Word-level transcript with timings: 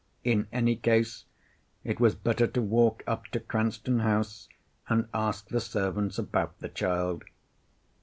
In 0.23 0.47
any 0.51 0.75
case 0.77 1.25
it 1.83 1.99
was 1.99 2.15
better 2.15 2.47
to 2.47 2.61
walk 2.63 3.03
up 3.05 3.27
to 3.27 3.39
Cranston 3.39 3.99
House 3.99 4.49
and 4.89 5.07
ask 5.13 5.49
the 5.49 5.61
servants 5.61 6.17
about 6.17 6.57
the 6.57 6.69
child. 6.69 7.23